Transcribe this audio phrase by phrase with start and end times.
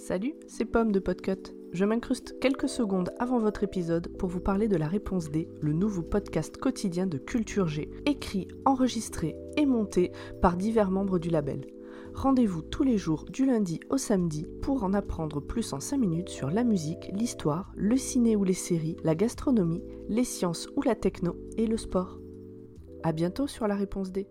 [0.00, 1.54] Salut, c'est Pomme de Podcut.
[1.72, 5.74] Je m'incruste quelques secondes avant votre épisode pour vous parler de la réponse D, le
[5.74, 10.10] nouveau podcast quotidien de Culture G, écrit, enregistré et monté
[10.40, 11.66] par divers membres du label.
[12.14, 16.30] Rendez-vous tous les jours du lundi au samedi pour en apprendre plus en 5 minutes
[16.30, 20.94] sur la musique, l'histoire, le ciné ou les séries, la gastronomie, les sciences ou la
[20.94, 22.18] techno et le sport.
[23.02, 24.28] A bientôt sur la réponse D.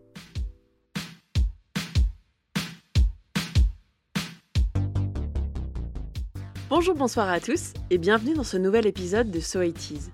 [6.70, 10.12] Bonjour, bonsoir à tous et bienvenue dans ce nouvel épisode de So It Is.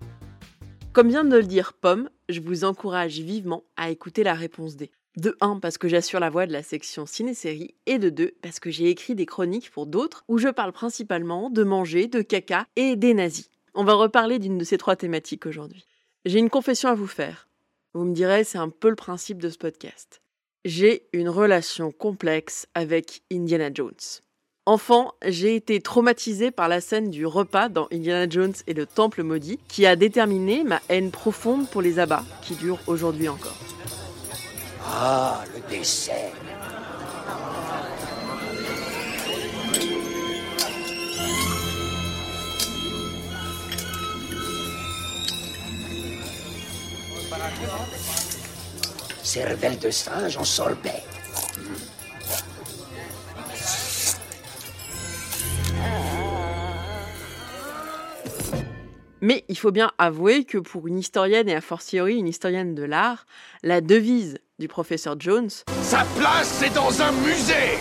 [0.94, 4.90] Comme vient de le dire Pomme, je vous encourage vivement à écouter la réponse D.
[5.18, 8.62] De 1 parce que j'assure la voix de la section ciné-série et de 2 parce
[8.62, 12.68] que j'ai écrit des chroniques pour d'autres où je parle principalement de manger, de caca
[12.78, 13.50] et des nazis.
[13.74, 15.86] On va reparler d'une de ces trois thématiques aujourd'hui.
[16.24, 17.50] J'ai une confession à vous faire.
[17.94, 20.22] Vous me direz, c'est un peu le principe de ce podcast.
[20.64, 23.92] J'ai une relation complexe avec Indiana Jones.
[24.68, 29.22] Enfant, j'ai été traumatisé par la scène du repas dans Indiana Jones et le Temple
[29.22, 33.56] maudit, qui a déterminé ma haine profonde pour les abats, qui dure aujourd'hui encore.
[34.84, 35.62] Ah, le.
[49.22, 50.44] Cervelle de singe en.
[59.22, 62.84] Mais il faut bien avouer que pour une historienne et a fortiori une historienne de
[62.84, 63.26] l'art,
[63.64, 65.50] la devise du professeur Jones,
[65.82, 67.80] Sa place, c'est dans un musée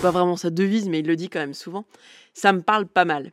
[0.00, 1.84] pas vraiment sa devise, mais il le dit quand même souvent,
[2.32, 3.32] ça me parle pas mal.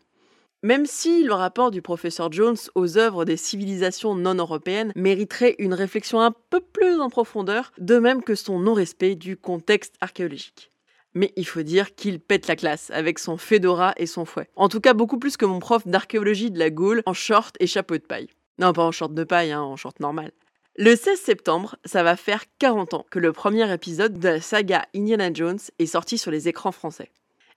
[0.63, 5.75] Même si le rapport du professeur Jones aux œuvres des civilisations non européennes mériterait une
[5.75, 10.72] réflexion un peu plus en profondeur, de même que son non-respect du contexte archéologique.
[11.16, 14.49] Mais il faut dire qu'il pète la classe avec son fedora et son fouet.
[14.55, 17.67] En tout cas, beaucoup plus que mon prof d'archéologie de la Gaule en short et
[17.67, 18.27] chapeau de paille.
[18.59, 20.31] Non, pas en short de paille, hein, en short normal.
[20.78, 24.85] Le 16 septembre, ça va faire 40 ans que le premier épisode de la saga
[24.94, 27.12] Indiana Jones est sorti sur les écrans français.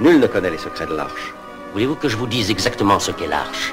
[0.00, 1.32] Nul ne connaît les secrets de l'arche.
[1.74, 3.72] Voulez-vous que je vous dise exactement ce qu'est l'arche?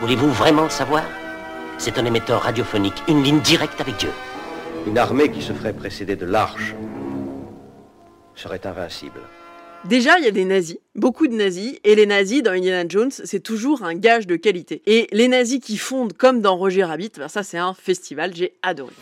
[0.00, 1.04] Voulez-vous vraiment le savoir?
[1.78, 4.10] C'est un émetteur radiophonique, une ligne directe avec Dieu.
[4.86, 6.74] Une armée qui se ferait précéder de l'arche
[8.34, 9.20] serait invincible.
[9.84, 13.10] Déjà, il y a des nazis, beaucoup de nazis, et les nazis dans Indiana Jones,
[13.10, 14.82] c'est toujours un gage de qualité.
[14.86, 18.54] Et les nazis qui fondent comme dans Roger Rabbit, ben ça c'est un festival, j'ai
[18.62, 18.92] adoré.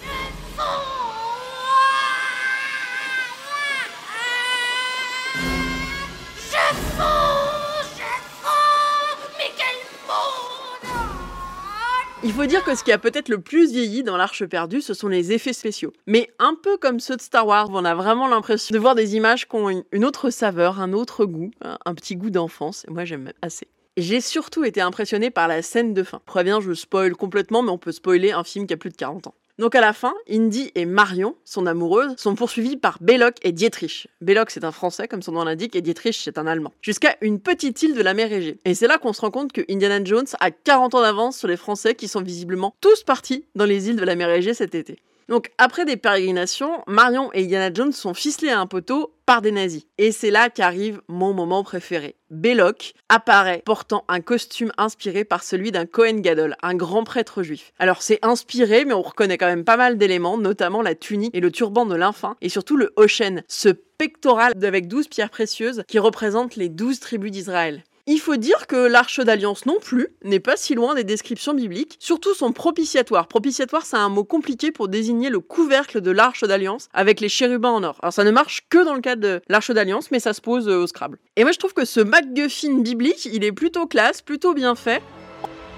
[12.25, 14.95] Il faut dire que ce qui a peut-être le plus vieilli dans l'Arche perdue, ce
[14.95, 15.93] sont les effets spéciaux.
[16.07, 19.15] Mais un peu comme ceux de Star Wars, on a vraiment l'impression de voir des
[19.15, 22.87] images qui ont une- autre saveur, un autre goût, un un petit goût d'enfance.
[22.89, 23.69] Moi, j'aime assez.
[23.99, 26.21] J'ai surtout été impressionné par la scène de fin.
[26.25, 29.27] Préviens, je spoil complètement, mais on peut spoiler un film qui a plus de 40
[29.27, 29.35] ans.
[29.61, 34.09] Donc à la fin, Indy et Marion, son amoureuse, sont poursuivis par Belloc et Dietrich.
[34.21, 36.73] Belloc c'est un français comme son nom l'indique et Dietrich c'est un allemand.
[36.83, 38.59] Jusqu'à une petite île de la mer Égée.
[38.65, 41.47] Et c'est là qu'on se rend compte que Indiana Jones a 40 ans d'avance sur
[41.47, 44.75] les Français qui sont visiblement tous partis dans les îles de la mer Égée cet
[44.75, 44.99] été.
[45.29, 49.53] Donc après des pérégrinations, Marion et Indiana Jones sont ficelés à un poteau par des
[49.53, 49.87] nazis.
[49.99, 52.17] Et c'est là qu'arrive mon moment préféré.
[52.31, 57.73] Belloc apparaît portant un costume inspiré par celui d'un Cohen Gadol, un grand prêtre juif.
[57.79, 61.41] Alors c'est inspiré, mais on reconnaît quand même pas mal d'éléments, notamment la tunique et
[61.41, 65.99] le turban de l'infant, et surtout le Hoshen, ce pectoral avec 12 pierres précieuses qui
[65.99, 67.85] représentent les 12 tribus d'Israël.
[68.07, 71.97] Il faut dire que l'arche d'alliance non plus n'est pas si loin des descriptions bibliques,
[72.01, 73.29] surtout son propitiatoire.
[73.29, 77.71] Propitiatoire, c'est un mot compliqué pour désigner le couvercle de l'arche d'alliance avec les chérubins
[77.71, 77.99] en or.
[78.03, 80.69] Alors ça ne marche que dans le cadre de l'arche d'alliance, mais ça se pose
[80.69, 81.19] euh, au Scrabble.
[81.37, 85.03] Et moi je trouve que ce MacGuffin biblique, il est plutôt classe, plutôt bien fait.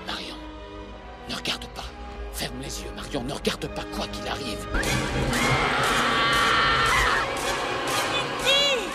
[0.09, 0.35] Marion,
[1.31, 1.85] ne regarde pas.
[2.33, 4.67] Ferme les yeux, Marion, ne regarde pas quoi qu'il arrive.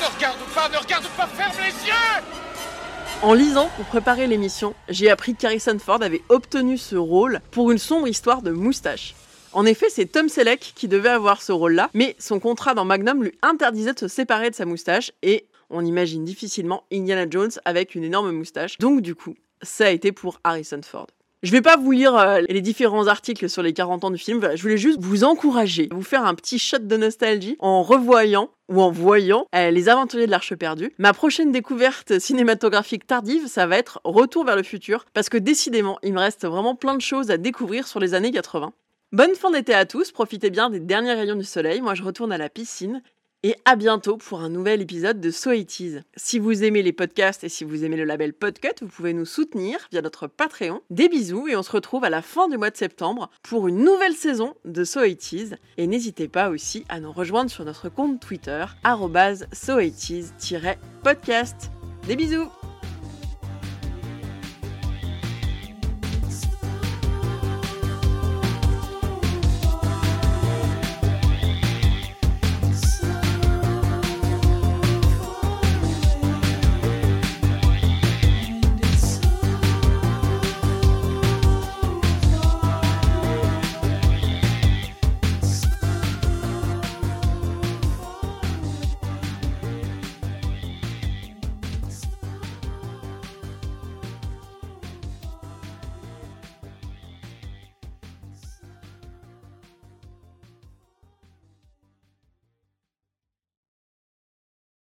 [0.02, 2.41] Ne regarde pas, ne regarde pas, ferme les yeux
[3.24, 7.78] En lisant pour préparer l'émission, j'ai appris qu'Harrison Ford avait obtenu ce rôle pour une
[7.78, 9.14] sombre histoire de moustache.
[9.54, 13.24] En effet, c'est Tom Selleck qui devait avoir ce rôle-là, mais son contrat dans Magnum
[13.24, 17.94] lui interdisait de se séparer de sa moustache et on imagine difficilement Indiana Jones avec
[17.94, 18.80] une énorme moustache.
[18.80, 21.06] Donc du coup, ça a été pour Harrison Ford.
[21.44, 24.48] Je vais pas vous lire euh, les différents articles sur les 40 ans du film,
[24.54, 28.80] je voulais juste vous encourager, vous faire un petit shot de nostalgie en revoyant ou
[28.80, 30.94] en voyant euh, Les Aventuriers de l'Arche perdue.
[31.00, 35.98] Ma prochaine découverte cinématographique tardive, ça va être Retour vers le futur, parce que décidément,
[36.04, 38.72] il me reste vraiment plein de choses à découvrir sur les années 80.
[39.12, 42.32] Bonne fin d'été à tous, profitez bien des derniers rayons du soleil, moi je retourne
[42.32, 43.02] à la piscine
[43.44, 45.52] et à bientôt pour un nouvel épisode de So
[46.16, 49.26] Si vous aimez les podcasts et si vous aimez le label Podcut, vous pouvez nous
[49.26, 50.82] soutenir via notre Patreon.
[50.90, 53.84] Des bisous et on se retrouve à la fin du mois de septembre pour une
[53.84, 58.66] nouvelle saison de So Et n'hésitez pas aussi à nous rejoindre sur notre compte Twitter,
[59.54, 59.78] so
[61.04, 61.72] podcast
[62.08, 62.50] Des bisous